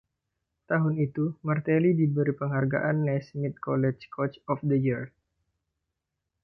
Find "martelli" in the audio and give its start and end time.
1.47-1.91